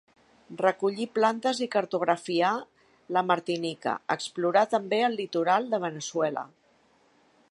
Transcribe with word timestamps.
Recollí 0.59 1.05
plantes 1.17 1.59
i 1.65 1.67
cartografià 1.75 2.49
la 3.17 3.23
Martinica; 3.33 3.95
explorà 4.17 4.65
també 4.75 5.01
el 5.11 5.17
litoral 5.23 5.71
de 5.75 5.83
Veneçuela. 5.87 6.47